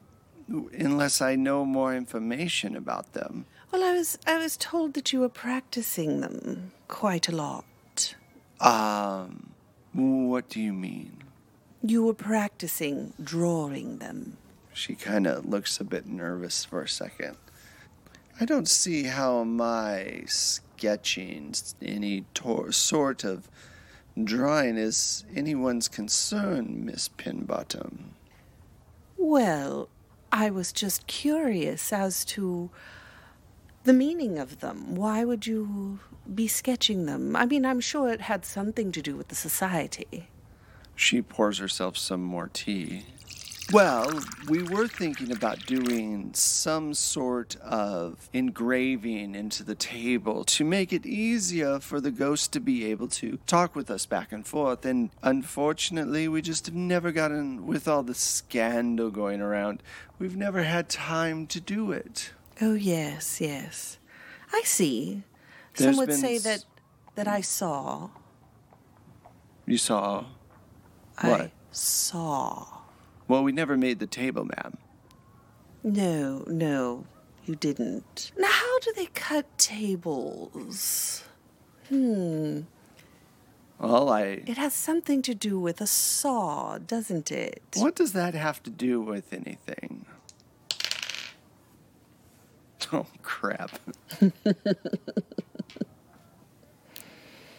[0.49, 3.47] unless I know more information about them.
[3.73, 8.15] Well, I was I was told that you were practicing them quite a lot.
[8.61, 9.51] Um,
[9.93, 11.23] what do you mean?
[11.83, 14.39] You were practicing drawing them.
[14.77, 17.39] She kind of looks a bit nervous for a second.
[18.39, 23.49] I don't see how my sketching any tor- sort of
[24.23, 28.11] drawing is anyone's concern, Miss Penbottom.
[29.17, 29.89] Well,
[30.31, 32.69] I was just curious as to
[33.85, 34.95] the meaning of them?
[34.95, 36.01] Why would you
[36.35, 37.35] be sketching them?
[37.35, 40.29] I mean, I'm sure it had something to do with the society.
[40.95, 43.07] She pours herself some more tea.
[43.73, 50.93] Well, we were thinking about doing some sort of engraving into the table to make
[50.93, 54.85] it easier for the ghost to be able to talk with us back and forth.
[54.87, 59.83] And unfortunately, we just have never gotten, with all the scandal going around,
[60.21, 62.31] we've never had time to do it.
[62.63, 63.99] Oh, yes, yes.
[64.53, 65.25] I see.
[65.75, 66.65] There's Some would say s- that
[67.17, 68.11] that I saw.
[69.67, 70.25] You saw.
[71.21, 71.41] What?
[71.41, 72.67] I saw.
[73.29, 74.77] Well, we never made the table, ma'am.
[75.83, 77.07] No, no,
[77.45, 78.33] you didn't.
[78.37, 81.25] Now, how do they cut tables?
[81.89, 82.61] Hmm.
[83.79, 84.43] Well, I.
[84.47, 87.63] It has something to do with a saw, doesn't it?
[87.75, 90.07] What does that have to do with anything?
[92.93, 93.79] Oh, crap.
[94.21, 94.31] you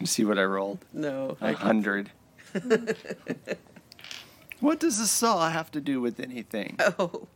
[0.06, 0.86] see what I rolled?
[0.94, 1.38] No.
[1.42, 2.12] A hundred.
[4.60, 6.78] what does a saw have to do with anything?
[7.00, 7.28] Oh,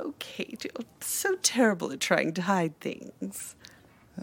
[0.00, 0.56] okay.
[0.62, 3.54] You're so terrible at trying to hide things.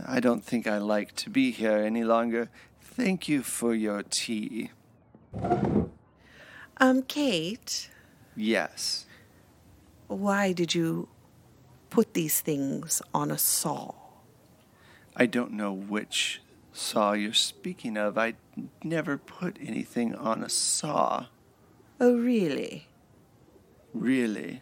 [0.07, 2.49] I don't think I like to be here any longer.
[2.81, 4.71] Thank you for your tea.
[6.77, 7.89] Um, Kate,
[8.35, 9.05] Yes.
[10.07, 11.07] why did you
[11.89, 13.93] put these things on a saw?
[15.15, 16.41] I don't know which
[16.73, 18.17] saw you're speaking of.
[18.17, 18.35] I
[18.83, 21.25] never put anything on a saw.
[21.99, 22.88] Oh, really?
[23.93, 24.62] Really?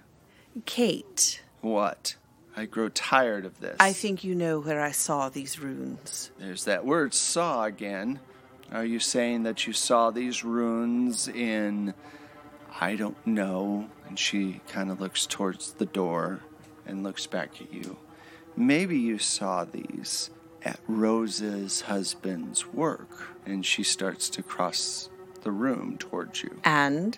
[0.65, 2.15] Kate, What?
[2.56, 3.76] I grow tired of this.
[3.80, 6.32] I think you know where I saw these runes.
[6.39, 8.19] There's that word saw again.
[8.71, 11.93] Are you saying that you saw these runes in.
[12.82, 13.89] I don't know.
[14.08, 16.41] And she kind of looks towards the door
[16.88, 17.97] and looks back at you.
[18.56, 20.32] Maybe you saw these
[20.63, 23.36] at Rose's husband's work.
[23.45, 25.10] And she starts to cross
[25.43, 26.60] the room towards you.
[26.63, 27.17] And?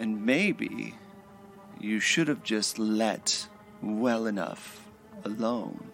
[0.00, 0.94] And maybe
[1.78, 3.46] you should have just let
[3.82, 4.88] well enough
[5.24, 5.90] alone.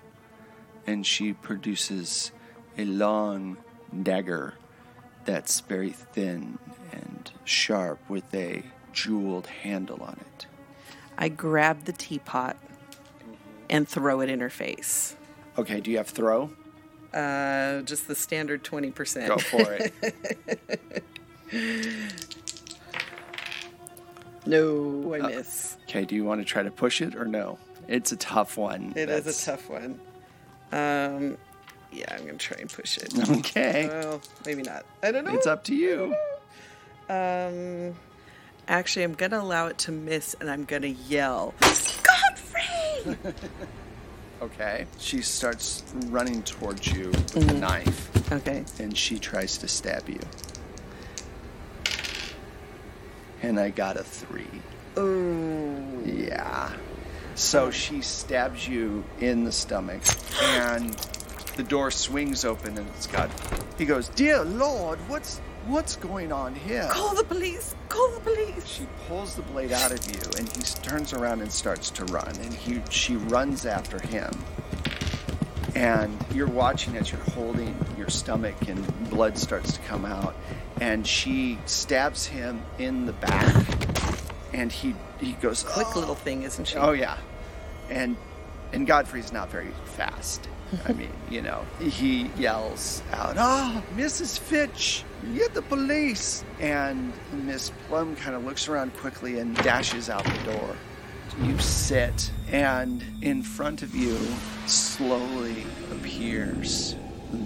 [0.87, 2.31] And she produces
[2.79, 3.57] a long
[4.03, 4.55] dagger
[5.25, 6.61] that's very thin
[6.92, 10.47] and sharp with a jeweled handle on it.
[11.19, 12.57] I grab the teapot
[13.69, 15.16] and throw it in her face.
[15.59, 16.51] Okay, do you have throw?
[17.12, 19.27] Uh, just the standard 20%.
[19.27, 21.03] Go for it.
[24.46, 25.76] No, I miss.
[25.88, 27.59] okay, do you want to try to push it or no?
[27.88, 28.92] It's a tough one.
[28.96, 30.00] It is That's- a tough one.
[30.72, 31.38] Um,
[31.92, 33.12] yeah, I'm gonna try and push it.
[33.30, 33.87] Okay.
[33.88, 34.85] Well, maybe not.
[35.02, 35.35] I don't know.
[35.35, 36.14] It's up to you.
[37.09, 37.94] Um,
[38.66, 43.16] actually, I'm gonna allow it to miss, and I'm gonna yell, Godfrey!
[44.42, 44.87] Okay.
[44.98, 48.30] She starts running towards you with a knife.
[48.32, 48.66] okay.
[48.78, 50.20] and she tries to stab you.
[53.46, 54.61] And I got a three.
[54.96, 56.02] Oh.
[56.04, 56.72] Yeah.
[57.37, 60.02] So she stabs you in the stomach,
[60.42, 60.92] and
[61.54, 63.30] the door swings open, and it's got.
[63.78, 67.76] He goes, "Dear Lord, what's what's going on here?" Call the police!
[67.88, 68.66] Call the police!
[68.66, 72.35] She pulls the blade out of you, and he turns around and starts to run,
[72.40, 74.32] and he she runs after him.
[75.76, 80.35] And you're watching as you're holding your stomach, and blood starts to come out,
[80.80, 83.66] and she stabs him in the back,
[84.52, 86.76] and he he goes Quick "Oh." little thing, isn't she?
[86.76, 87.16] Oh yeah,
[87.90, 88.16] and
[88.72, 90.48] and Godfrey's not very fast.
[90.86, 94.38] I mean, you know, he yells out, "Ah, Mrs.
[94.38, 95.04] Fitch,
[95.35, 100.52] get the police!" And Miss Plum kind of looks around quickly and dashes out the
[100.52, 100.77] door.
[101.42, 104.18] You sit, and in front of you
[104.66, 106.94] slowly appears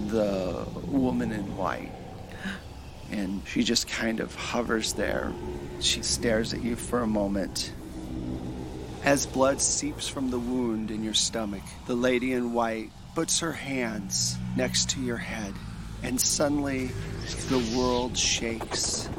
[0.07, 1.91] the woman in white.
[3.11, 5.31] And she just kind of hovers there.
[5.79, 7.71] She stares at you for a moment,
[9.03, 13.51] as blood seeps from the wound in your stomach, the lady in white puts her
[13.51, 15.53] hands next to your head,
[16.03, 16.91] and suddenly
[17.49, 19.09] the world shakes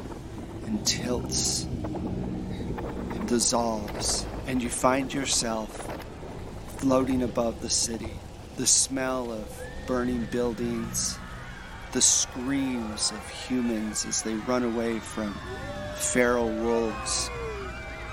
[0.65, 5.99] and tilts and dissolves, and you find yourself
[6.77, 8.13] floating above the city.
[8.55, 11.17] The smell of burning buildings,
[11.93, 15.31] the screams of humans as they run away from
[15.95, 17.29] feral wolves.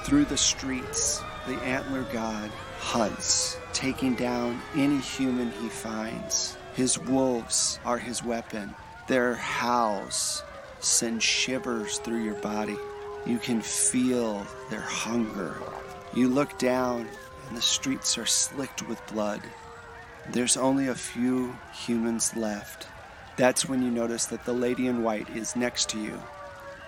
[0.05, 6.59] Through the streets, the antler god hunts, taking down any human he finds.
[6.75, 8.75] His wolves are his weapon.
[9.09, 10.45] Their howls
[10.81, 12.77] send shivers through your body.
[13.25, 15.57] You can feel their hunger.
[16.15, 17.09] You look down,
[17.49, 19.41] and the streets are slicked with blood.
[20.29, 22.87] There's only a few humans left.
[23.41, 26.21] That's when you notice that the lady in white is next to you.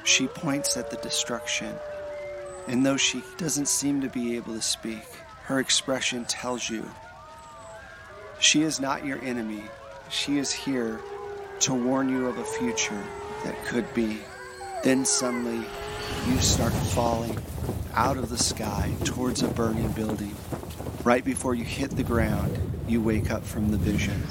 [0.04, 1.74] She points at the destruction.
[2.68, 5.02] And though she doesn't seem to be able to speak,
[5.44, 6.86] her expression tells you
[8.38, 9.62] she is not your enemy.
[10.10, 11.00] She is here
[11.60, 13.02] to warn you of a future
[13.44, 14.18] that could be.
[14.84, 15.66] Then suddenly,
[16.28, 17.38] you start falling
[17.94, 20.36] out of the sky towards a burning building.
[21.02, 24.22] Right before you hit the ground, you wake up from the vision.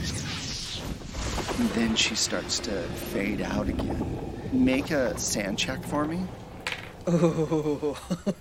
[1.60, 2.72] And then she starts to
[3.12, 4.40] fade out again.
[4.52, 6.22] Make a SAN check for me.
[7.08, 7.98] Oh,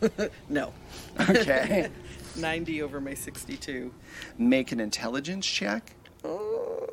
[0.49, 0.73] no.
[1.19, 1.91] Okay.
[2.37, 3.93] 90 over my 62.
[4.39, 5.95] Make an intelligence check.
[6.25, 6.87] Oh,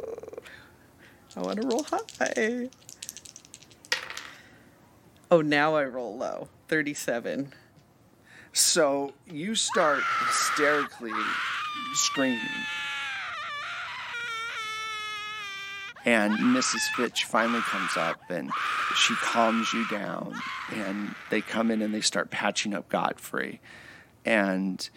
[1.35, 2.69] I want to roll high.
[5.29, 6.47] Oh, now I roll low.
[6.69, 7.53] 37.
[8.53, 11.11] So you start hysterically
[11.93, 12.39] screaming.
[16.07, 16.87] And Mrs.
[16.95, 18.49] Fitch finally comes up and
[18.95, 20.39] she calms you down.
[20.73, 23.59] And they come in and they start patching up Godfrey.
[24.23, 24.89] And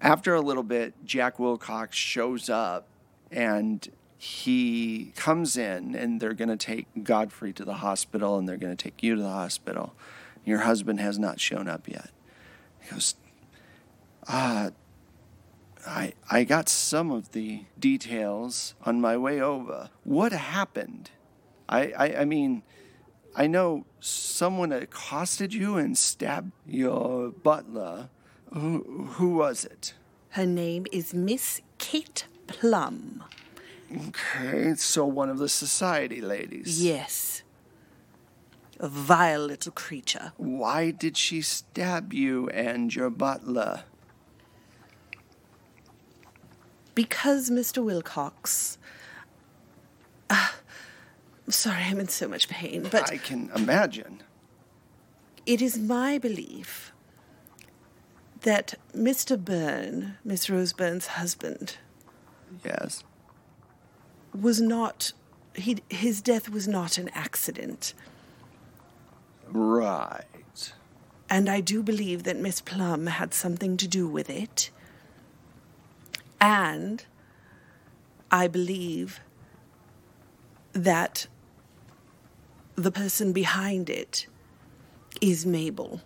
[0.00, 2.88] after a little bit, Jack Wilcox shows up
[3.30, 8.56] and he comes in and they're going to take Godfrey to the hospital and they're
[8.56, 9.94] going to take you to the hospital.
[10.44, 12.10] Your husband has not shown up yet.
[12.80, 13.14] He goes,
[14.26, 14.70] uh,
[15.88, 19.90] I, I got some of the details on my way over.
[20.04, 21.10] What happened?
[21.68, 22.62] I, I, I mean,
[23.34, 28.10] I know someone accosted you and stabbed your butler.
[28.52, 29.94] Who, who was it?
[30.30, 33.24] Her name is Miss Kate Plum.
[34.08, 36.82] Okay, so one of the society ladies.
[36.84, 37.42] Yes.
[38.78, 40.32] A vile little creature.
[40.36, 43.84] Why did she stab you and your butler?
[46.98, 47.80] Because Mr.
[47.84, 48.76] Wilcox.
[50.28, 50.48] Uh,
[51.48, 54.20] sorry, I'm in so much pain, but I can imagine.
[55.46, 56.92] it is my belief
[58.40, 59.38] that Mr.
[59.38, 61.76] Byrne, Miss Roseburne's husband,
[62.64, 63.04] Yes.
[64.34, 65.12] was not.
[65.54, 67.94] He, his death was not an accident.
[69.52, 70.72] Right.
[71.30, 74.72] And I do believe that Miss Plum had something to do with it.
[76.40, 77.04] And
[78.30, 79.20] I believe
[80.72, 81.26] that
[82.76, 84.26] the person behind it
[85.20, 86.00] is Mabel.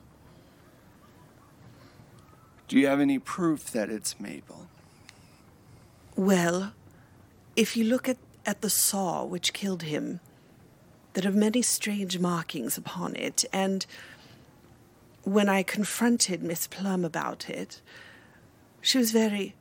[2.69, 4.69] Do you have any proof that it's Mabel?
[6.17, 6.73] Well,
[7.57, 8.17] if you look at,
[8.47, 10.21] at the saw which killed him,
[11.13, 13.85] there are many strange markings upon it, and
[15.25, 17.83] when I confronted Miss Plum about it,
[18.81, 19.55] she was very,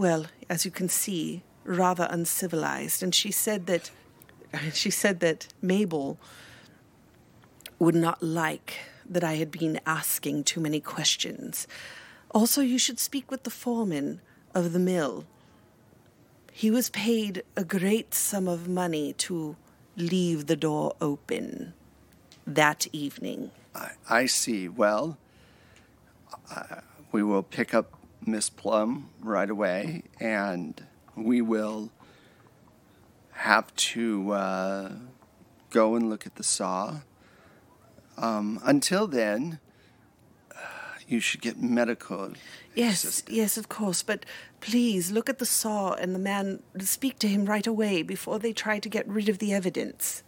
[0.00, 3.90] well, as you can see, rather uncivilized, and she said that
[4.72, 6.18] she said that Mabel
[7.78, 11.68] would not like that I had been asking too many questions.
[12.30, 14.22] Also, you should speak with the foreman
[14.54, 15.26] of the mill.
[16.50, 19.54] He was paid a great sum of money to
[19.96, 21.74] leave the door open
[22.46, 23.50] that evening.
[23.74, 24.66] I, I see.
[24.66, 25.18] Well,
[27.12, 31.90] we will pick up Miss Plum right away, and we will
[33.32, 34.92] have to uh,
[35.70, 37.00] go and look at the saw.
[38.18, 39.58] Um, until then,
[40.54, 40.58] uh,
[41.08, 42.34] you should get medical.
[42.74, 43.36] Yes, assistance.
[43.36, 44.26] yes, of course, but
[44.60, 48.52] please look at the saw and the man, speak to him right away before they
[48.52, 50.22] try to get rid of the evidence.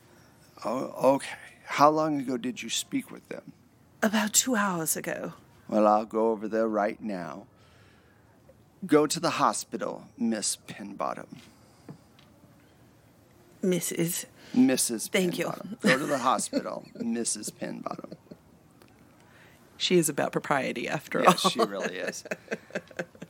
[0.64, 1.36] Oh, okay.
[1.64, 3.52] How long ago did you speak with them?
[4.02, 5.34] About two hours ago.
[5.68, 7.46] Well, I'll go over there right now.
[8.86, 11.26] Go to the hospital, Miss Penbottom.
[13.62, 14.24] Mrs.
[14.54, 15.08] Mrs.
[15.08, 15.52] Thank you.
[15.80, 17.52] Go to the hospital, Mrs.
[17.52, 18.12] Penbottom.
[19.76, 21.50] She is about propriety after Yes, all.
[21.50, 22.24] she really is.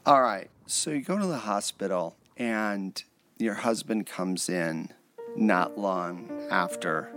[0.07, 0.49] All right.
[0.67, 3.03] So you go to the hospital, and
[3.39, 4.89] your husband comes in
[5.37, 7.11] not long after,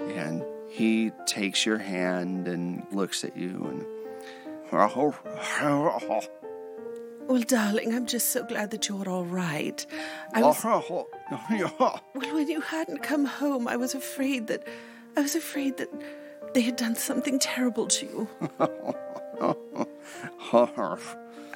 [0.00, 3.84] and he takes your hand and looks at you and.
[4.70, 5.14] Oh,
[5.62, 6.22] oh, oh,
[7.28, 9.84] Well, darling, I'm just so glad that you're all right.
[10.32, 10.56] I was,
[12.14, 14.66] well, when you hadn't come home, I was afraid that
[15.16, 15.90] I was afraid that
[16.54, 18.28] they had done something terrible to you.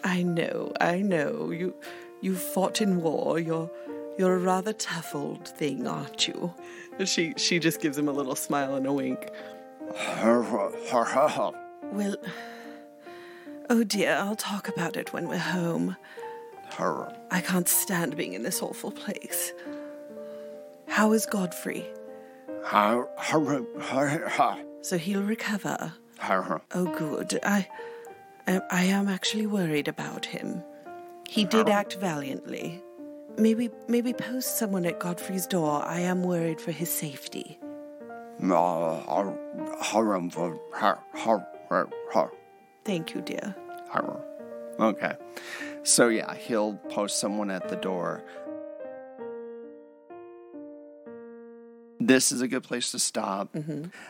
[0.04, 1.50] I know, I know.
[1.50, 1.74] You
[2.20, 3.38] you fought in war.
[3.38, 3.70] You're
[4.18, 6.52] you're a rather tough old thing, aren't you?
[7.06, 9.26] She she just gives him a little smile and a wink.
[11.92, 12.16] Well,
[13.72, 15.96] oh dear, I'll talk about it when we're home.
[16.76, 17.10] Her.
[17.30, 19.54] I can't stand being in this awful place.
[20.86, 21.86] How is Godfrey?
[22.64, 23.06] Her.
[23.16, 23.64] Her.
[23.80, 24.64] Her.
[24.82, 25.94] So he'll recover.
[26.18, 26.60] Her.
[26.74, 27.40] Oh, good.
[27.42, 27.66] I,
[28.46, 30.62] I, I am actually worried about him.
[31.28, 32.82] He did act valiantly.
[33.38, 35.82] Maybe, maybe post someone at Godfrey's door.
[35.82, 37.58] I am worried for his safety.
[38.38, 39.34] Her.
[41.14, 41.38] Her.
[41.70, 41.88] Her.
[42.12, 42.30] Her.
[42.84, 43.54] Thank you, dear.
[43.90, 44.20] Her.
[44.78, 45.14] Okay.
[45.82, 48.24] So yeah, he'll post someone at the door.
[52.00, 53.54] This is a good place to stop.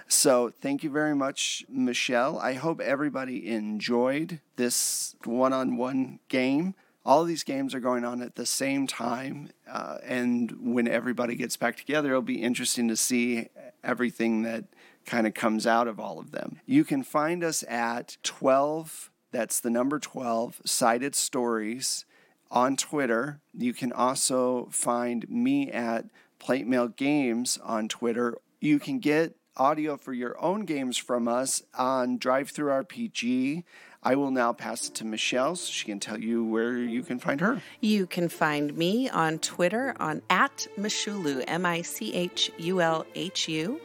[0.09, 2.39] So, thank you very much, Michelle.
[2.39, 6.75] I hope everybody enjoyed this one on one game.
[7.05, 9.51] All these games are going on at the same time.
[9.70, 13.49] Uh, and when everybody gets back together, it'll be interesting to see
[13.85, 14.64] everything that
[15.07, 16.61] kind of comes out of all of them.
[16.67, 22.05] You can find us at 12, that's the number 12, Sided Stories
[22.51, 23.41] on Twitter.
[23.57, 26.07] You can also find me at
[26.39, 28.37] Plate Mail Games on Twitter.
[28.61, 33.65] You can get audio for your own games from us on DriveThruRPG.
[34.05, 37.21] I will now pass it to Michelle so she can tell you where you can
[37.21, 37.63] find her.
[37.81, 43.07] You can find me on Twitter on at Michulhu, M I C H U L
[43.15, 43.81] H U.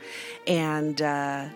[0.48, 1.50] And uh,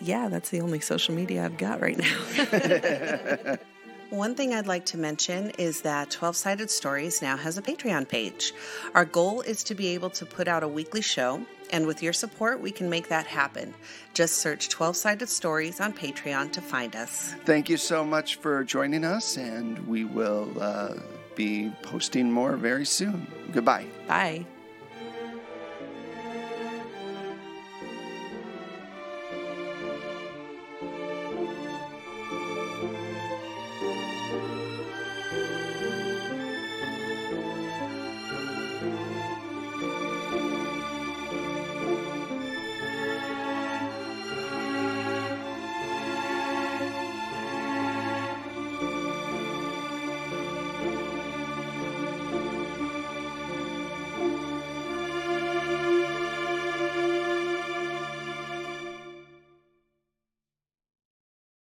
[0.00, 3.56] yeah, that's the only social media I've got right now.
[4.12, 8.06] One thing I'd like to mention is that 12 Sided Stories now has a Patreon
[8.06, 8.52] page.
[8.94, 11.40] Our goal is to be able to put out a weekly show,
[11.70, 13.72] and with your support, we can make that happen.
[14.12, 17.34] Just search 12 Sided Stories on Patreon to find us.
[17.46, 20.92] Thank you so much for joining us, and we will uh,
[21.34, 23.26] be posting more very soon.
[23.50, 23.86] Goodbye.
[24.06, 24.44] Bye.